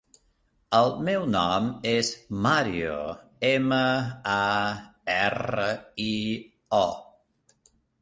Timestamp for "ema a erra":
3.51-5.71